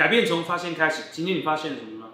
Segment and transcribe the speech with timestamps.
[0.00, 1.02] 改变从发现开始。
[1.12, 2.06] 今天你发现了什么呢？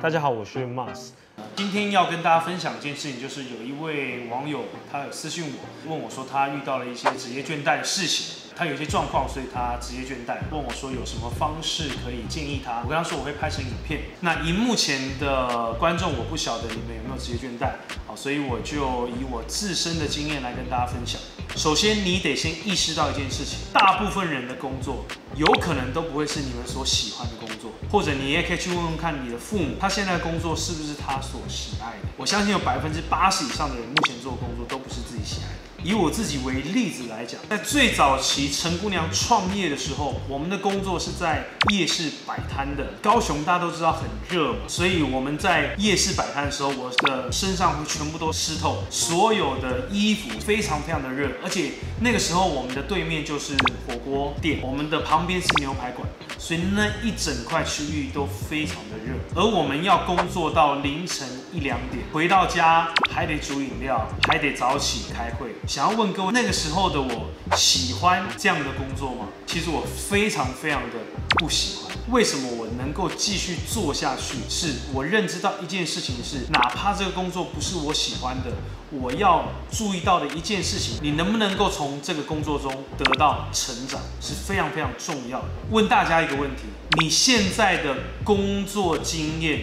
[0.00, 1.08] 大家好，我是 Mars。
[1.56, 12.82] 今天要跟大家分享一件事情，就是有一位网友他有私信我，问我说他遇到了一些职业倦怠的事情，他有些状况，所以他职业倦怠，问我说有什么方式可以建议他。
[12.84, 14.02] 我跟他说我会拍成影片。
[14.20, 21.18] 那荧幕前的观众，我不晓得你们有没有职业倦怠，好，所以我就以我自身的经验来跟大家分享。
[21.56, 32.08] 首先，你得先意识到一件事情：大部分人的工作有可能都不会是你们所喜欢的工作，或者你也可以去问问看你的父母，他现在的工作是不是他所喜爱的。
[32.18, 35.69] 我相信有百分之八十以上的人目前做的工作都不是自己喜爱的。
[35.82, 42.94] 以我自己为例子来讲，在最早期陈姑娘创业的时候，我们的工作是在夜市摆摊的。
[43.02, 53.54] 高雄大家都知道很热嘛，所以我们在夜市摆摊的时候，我的身上会全部都湿透，所有的衣服非常非常的热，而且那个时候我们的对面就是
[53.86, 56.06] 火锅店，我们的旁边是牛排馆，
[56.38, 65.54] 所以那一整块区域都非常的热，而我们要工作到凌晨一两点，回到家还得煮饮料，还得早起开会。
[65.66, 69.26] 想要问各位，那个时候的我喜欢这样的工作吗？
[69.46, 70.98] 其实我非常非常的
[71.38, 71.90] 不喜欢。
[72.10, 74.38] 为什么我能够继续做下去？
[74.48, 78.52] 是我认知到一件事情是，哪怕这个工作不是我喜欢的，
[78.90, 85.48] 我要注意到的一件事情，你能不能够从这个工作中得到成长，是非常非常重要的。
[85.70, 86.62] 问大家一个问题：
[87.00, 89.62] 你现在的工作经验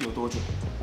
[0.00, 0.36] 有多久？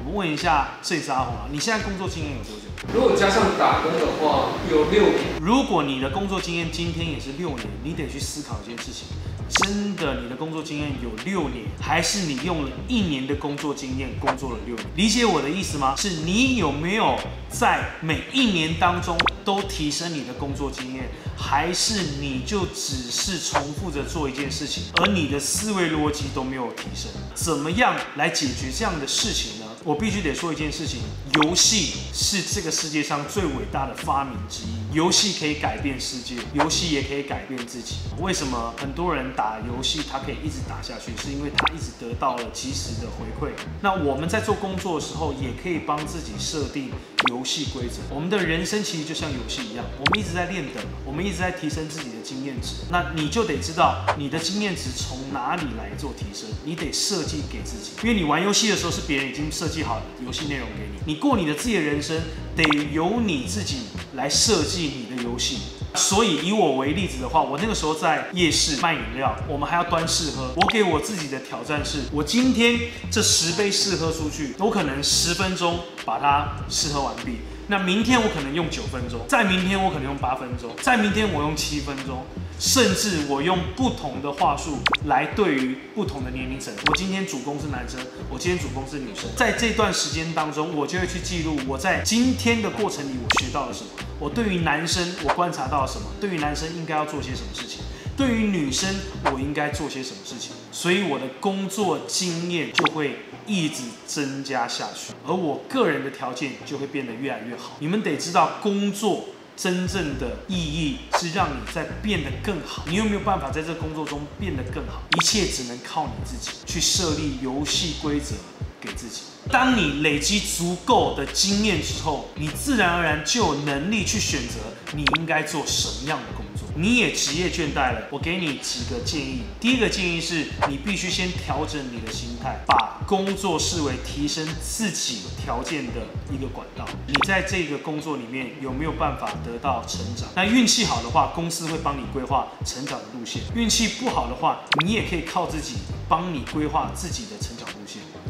[0.05, 2.65] 我们问一下摄影师阿红啊，你现在工作经验有多久？
[2.93, 5.41] 如果加上打工的话，有六年。
[5.41, 9.07] 如果你的工作经验今天也是六年，你得去思考一件事情：
[9.49, 14.87] 真的你的工作经验有六年，还是你用了一年的工作经验工作了六年？
[14.95, 15.95] 理解我的意思吗？
[15.97, 17.17] 是你有没有
[17.49, 27.09] 在每一年当中都提升你的工作经验，还是你就只是重复着做一件事情，而你的思维逻辑都没有提升？
[27.33, 29.64] 怎么样来解决这样的事情呢？
[29.85, 30.99] 我必须得说一件事情：
[31.43, 34.95] 游戏是这个世界上最伟大的发明之一。
[34.95, 37.95] 游戏可以改变世界，游戏也可以改变自己。
[38.21, 41.11] 为什么很多人打游戏他可以一直打下去？
[41.21, 43.51] 是因为他一直得到了及时的回馈。
[43.81, 46.89] 那我们在做工作的时候，也可以帮自己设定
[47.29, 47.95] 游戏规则。
[48.09, 52.75] 我们的人生其实就像游戏一样，我们一直在练等，我们一直在提升自己的经验值。
[52.89, 62.15] 那你就得知道你的经验值从哪里来做提升，你得设计给自己，因为你玩游戏的时候是别人已经设计好游戏内容给你，你过你的自己的人生
[62.55, 65.57] 得由你自己来设计你的游戏。
[65.95, 70.51] 所以以我为例子的话，我那个时候在夜市卖饮料，我们还要端试喝。
[70.57, 72.77] 我给我自己的挑战是，我今天
[73.09, 77.37] 这十杯试喝出去，我可能十分钟把它试喝完毕。
[77.67, 82.23] 那明天我可能用九分钟，再明天我可能用八分钟，再明天我用七分钟，
[82.59, 86.73] 甚至我用不同的话术来对于不同的年龄层。
[86.85, 87.99] 我今天主攻是男生，
[88.29, 89.29] 我今天主攻是女生。
[89.35, 93.89] 在这段时间当中，我就会去记录我在今天的过程里我学到了什么，
[94.19, 97.79] 我对于男生我观察到了什么，对于男生应该要做些什么事情。
[98.17, 98.95] 对于女生，
[99.25, 100.51] 我应该做些什么事情？
[100.71, 107.75] 所以我的工作经验就会一直增加下去，而我个人的条件就会变得越来越好。
[107.79, 109.25] 你们得知道，工作
[109.57, 112.85] 真正的意义是让你在变得更好。
[112.87, 115.03] 你有没有办法在这工作中变得更好？
[115.17, 118.35] 一切只能靠你自己去设立游戏规则
[118.79, 119.23] 给自己。
[119.51, 124.55] 当你累积足够的经验之后，你自然而然就有能力去选择
[124.95, 126.44] 你应该做什么样的工。
[126.77, 129.43] 你也职业倦怠了，我给你几个建议。
[129.61, 136.85] 第一个建议是你必须先调整你的心态，把工作视为提升自己条件的一个管道。
[137.07, 140.27] 你在这个工作里面有没有办法得到成长？
[140.35, 145.75] 那运气好的话，公司会帮你规划成长的路线；运气不好的话，你也可以靠自己
[146.09, 147.65] 帮你规划自己的成长。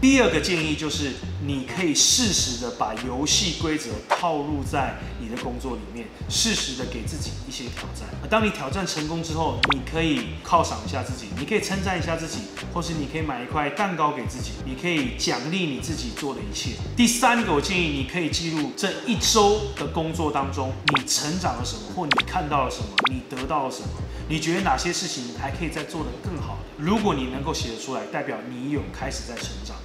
[0.06, 1.14] 第二个建议就是，
[1.48, 8.08] 你可以适时的把游戏规则套入在你的工作里面，适时的给自己一些挑战。
[8.30, 12.42] 当你挑战成功之后，你可以犒赏一下自己，你可以称赞一下自己，
[12.72, 16.74] 或是你可以买一块蛋糕给自己，你可以奖励你自己做的一切。
[16.96, 23.88] 第三个，我建议你可以记录这一周的工作当中，你成长了什么，或你看到了什么，你得到了什么，
[24.30, 26.66] 你觉得哪些事情还可以再做得更好的。
[26.78, 29.76] 如果你能够写得出来，代表你有开始在成长。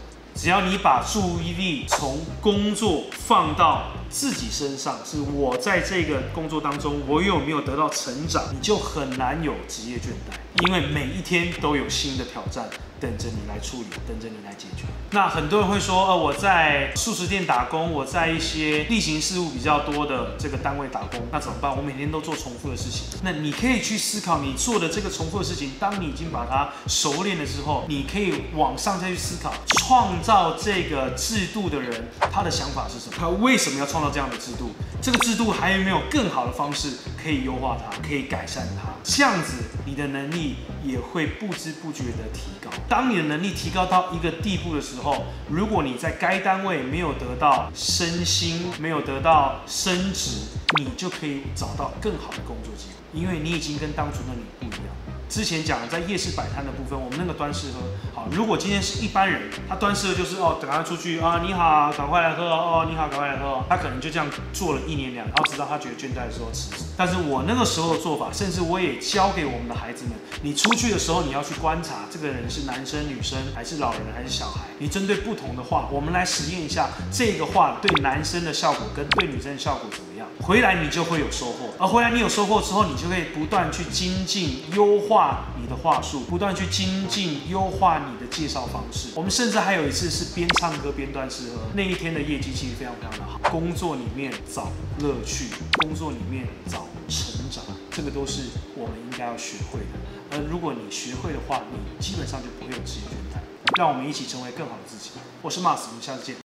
[0.42, 12.68] 只要你把注意力从工作放到自己身上，是我在这个工作当中，我有没有得到成长，你就很难有职业倦怠，因为每一天都有新的挑战，
[13.00, 14.84] 等着你来处理，等着你来解决。
[15.12, 21.74] 那很多人会说，呃，我在素食店打工，我在一些例行事务比较多的这个单位打工，那怎么办？
[21.74, 23.18] 我每天都做重复的事情。
[23.22, 33.16] 那你可以去思考，你做的这个重复的事情，当你已经把它熟练了之后，你可以往上再去思考，创造这个制度的人，他的想法是什么？
[33.18, 34.72] 他为什么要创造这样的制度？
[35.02, 36.90] 这个制度还有没有更好的方式
[37.22, 38.90] 可以优化它，可以改善它？
[39.02, 42.70] 这样子，你的能力也会不知不觉的提高。
[42.88, 50.46] 当你的能力提高到一个地步的时候，如果你在该单位没有得到升薪，没有得到升职，
[50.78, 54.86] 你就可以找到更好的工作机会，因为你已经跟当初的你不一样。
[55.30, 57.78] 之前讲在夜市摆摊的部分，我们那个端式喝，
[58.12, 66.84] 好，如果今天是一般人，他端式的就是哦，等他出去啊，你好，赶快来喝哦，你好，赶快来喝，他可能就这样做了一年两，然后直到他觉得倦怠的时候辞职。
[66.96, 80.09] 但是我那个时候的做法，甚至我也教给我们的孩子们，你出去的时候你要去观察这个人是男生女生还是老人还是小孩，你针对不同的话，我们来实验一下这个话对男生的效果跟对女生的效果怎么，
[80.40, 85.46] 回来你就会有收获，而回来你有收获之后，你就可以不断去精进优化。
[85.60, 89.10] 你的话术，不断去精进优化你的介绍方式。
[89.14, 93.38] 我们甚至还有一次是边唱歌边端试喝，那一天的业绩其实非常非常的好。
[93.50, 95.46] 工作里面找乐趣，
[95.82, 98.44] 工作里面找成长，这个都是
[98.74, 100.36] 我们应该要学会的。
[100.36, 103.40] 而如果你学会的话，你基本上就不会有职业倦怠。
[103.78, 105.10] 让我们一起成为更好的自己。
[105.42, 106.34] 我是 Mars，我们下次见。